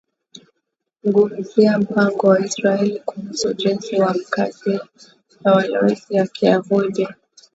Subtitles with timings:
[1.07, 4.71] ngumzia mpango wa israel kuhusu ujenzi wa makazi
[5.45, 7.07] ya walowezi ya kiyahudi